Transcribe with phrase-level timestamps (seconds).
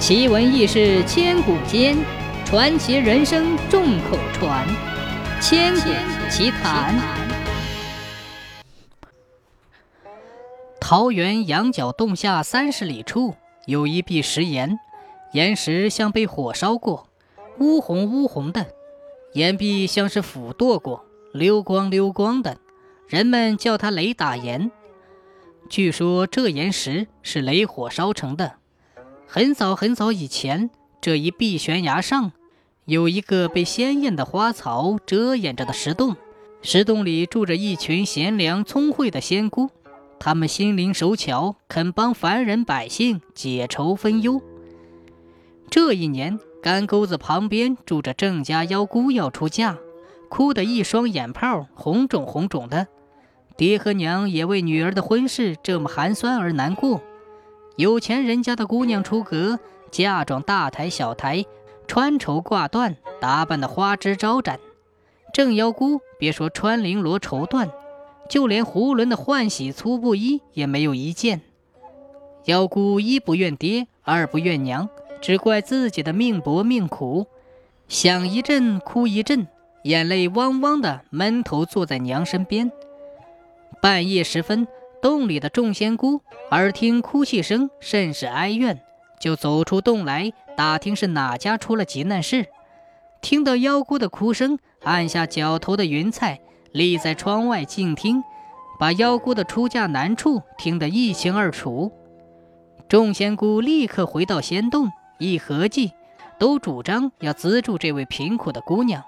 [0.00, 1.94] 奇闻异事千古间，
[2.46, 4.66] 传奇人生众口传。
[5.42, 5.90] 千古
[6.30, 6.98] 奇谈。
[10.80, 13.34] 桃园羊角洞下三十里处，
[13.66, 14.80] 有一壁石岩，
[15.34, 17.06] 岩石像被火烧过，
[17.58, 18.62] 乌红乌红的；
[19.34, 21.04] 岩壁像是斧剁过，
[21.34, 22.56] 溜光溜光的。
[23.06, 24.70] 人们叫它雷打岩。
[25.68, 28.59] 据说这岩石是雷火烧成的。
[29.32, 32.32] 很早很早以前，这一碧悬崖上
[32.84, 36.16] 有一个被鲜艳的花草遮掩着的石洞，
[36.62, 39.70] 石洞里住着一群贤良聪慧的仙姑，
[40.18, 44.42] 她们心灵手巧，肯帮凡人百姓解愁分忧。
[45.70, 49.78] 这一年，干沟子旁边住着郑家妖姑要出嫁，
[50.28, 52.88] 哭得一双眼泡红肿红肿的，
[53.56, 57.00] 爹和娘也为女儿的婚事这么寒酸而难过。
[57.76, 59.58] 有钱人家的姑娘出阁，
[59.90, 61.44] 嫁妆大台小台，
[61.86, 64.60] 穿绸挂缎，打扮的花枝招展。
[65.32, 67.70] 郑妖姑别说穿绫罗绸缎，
[68.28, 71.40] 就连囫囵的换洗粗布衣也没有一件。
[72.44, 74.88] 妖姑一不怨爹，二不怨娘，
[75.20, 77.26] 只怪自己的命薄命苦，
[77.88, 79.46] 想一阵哭一阵，
[79.84, 82.70] 眼泪汪汪的闷头坐在娘身边。
[83.80, 84.66] 半夜时分。
[85.02, 86.20] 洞里的众仙姑
[86.50, 88.80] 耳听哭泣声甚是哀怨，
[89.18, 92.46] 就走出洞来打听是哪家出了急难事。
[93.22, 96.40] 听到妖姑的哭声，按下脚头的云彩，
[96.72, 98.22] 立在窗外静听，
[98.78, 101.92] 把妖姑的出嫁难处听得一清二楚。
[102.88, 105.92] 众仙姑立刻回到仙洞，一合计，
[106.38, 109.02] 都主张要资助这位贫苦的姑娘。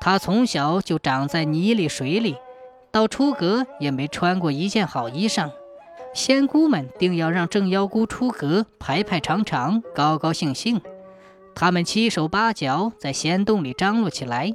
[0.00, 2.36] 她从小就长在泥里水里。
[2.90, 5.50] 到出阁也没穿过一件好衣裳，
[6.14, 10.80] 仙姑们定要让正妖姑出阁，排排长长，高高兴兴。
[11.54, 14.52] 他们七手八脚在仙洞里张罗起来，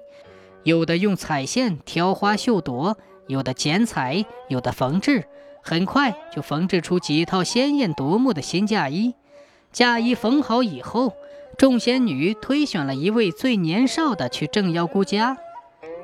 [0.64, 5.26] 有的用彩线挑花绣朵，有的剪彩，有的缝制，
[5.62, 9.14] 很快就缝制出几套鲜艳夺目的新嫁衣。
[9.72, 11.14] 嫁衣缝好以后，
[11.58, 15.38] 众仙女推选了一位最年少的去正妖姑家。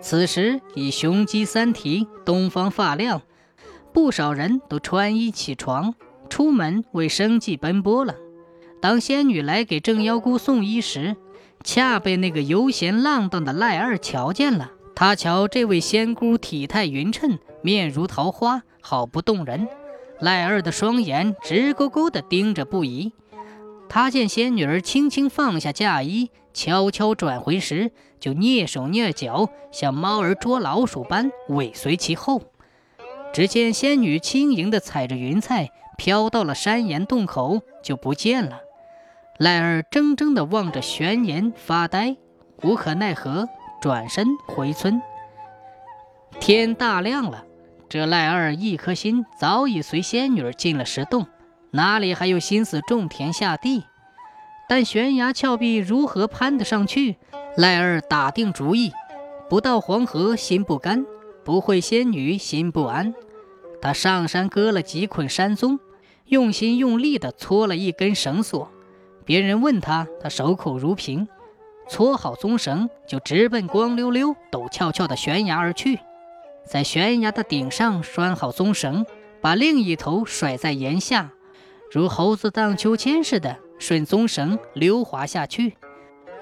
[0.01, 3.21] 此时已雄鸡三啼，东方发亮，
[3.93, 5.93] 不少人都穿衣起床，
[6.29, 8.15] 出门为生计奔波了。
[8.81, 11.17] 当仙女来给正妖姑送衣时，
[11.63, 14.71] 恰被那个悠闲浪荡的赖二瞧见了。
[14.95, 19.67] 他瞧这位仙姑体态匀称，面如桃花，好不动人。
[20.19, 23.13] 赖二的双眼直勾勾地盯着不已。
[23.87, 32.41] 他见仙女儿轻轻放下嫁衣，悄悄转回时，就蹑手蹑脚，像猫儿捉老鼠般尾随其后。
[33.31, 38.61] 只见仙女轻盈地踩着云彩，飘到了山岩洞口，就不见了。
[39.37, 42.17] 赖儿怔怔地望着悬岩发呆，
[42.63, 43.47] 无可奈何，
[43.81, 45.01] 转身回村。
[46.39, 47.45] 天大亮了，
[47.87, 51.25] 这赖二一颗心早已随仙女进了石洞。
[51.71, 53.83] 哪里还有心思种田下地？
[54.67, 57.17] 但悬崖峭壁如何攀得上去？
[57.59, 58.93] 赖儿打定主意，
[59.49, 61.05] 不到黄河心不甘，
[61.43, 63.13] 不会仙女心不安。
[63.81, 65.77] 他上山割了几捆山棕，
[66.27, 68.71] 用心用力地搓了一根绳索。
[69.25, 71.27] 别人问他，他守口如瓶。
[71.89, 75.99] 搓好棕绳，就直奔光溜溜、陡峭峭的悬崖而去。
[76.65, 79.05] 在悬崖的顶上拴好棕绳，
[79.41, 81.31] 把另一头甩在岩下。
[81.91, 85.75] 如猴子荡秋千似的顺棕绳溜滑下去，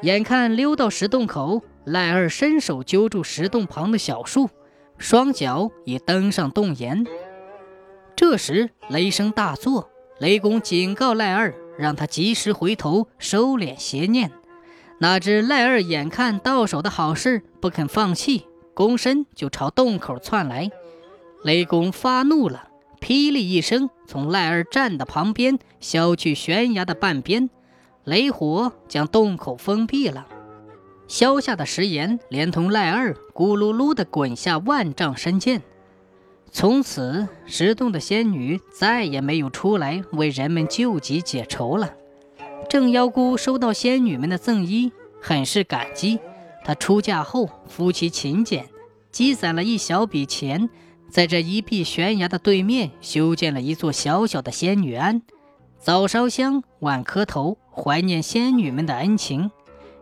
[0.04, 4.50] 眼看溜到石洞口，赖二伸手揪住石洞旁的小树，
[4.98, 7.06] 双脚已登上洞檐。
[8.16, 14.32] 这时雷声大作，雷公警告赖二，让他及时回头收敛邪念。
[15.00, 20.70] 哪知赖二眼看到手的好事，不肯放弃，躬身就朝洞口窜来。
[21.44, 22.70] 雷公发怒了。
[23.00, 27.48] 霹雳一声，从赖二站的旁边削去悬崖的半边，
[28.08, 30.26] 雷火将洞口封闭了。
[31.10, 35.62] 削下的石岩连同赖二咕噜噜地滚下万丈深涧。
[36.50, 41.96] 从此，石洞的仙女再也没有出来为人们救急解愁了。
[42.70, 46.20] 正妖姑收到仙女们的赠衣，很是感激。
[46.64, 48.70] 她出嫁后，夫妻勤俭，
[49.12, 50.70] 积攒了一小笔钱。
[51.10, 55.22] 在这一壁悬崖的对面，修建了一座小小的仙女庵，
[55.78, 59.52] 早烧香，晚磕头，怀念仙女们的恩情。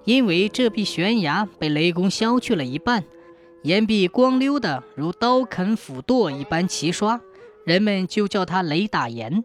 [0.06, 3.04] 因为这壁悬崖被雷公削去了一半，
[3.64, 7.20] 岩壁光溜的如刀啃斧剁一般齐刷，
[7.66, 9.44] 人们就叫它雷打岩。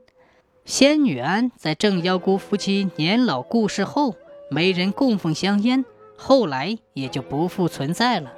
[0.67, 4.15] 仙女庵在郑妖姑夫妻年老故世后，
[4.51, 5.85] 没人供奉香烟，
[6.15, 8.31] 后来也就不复存在了。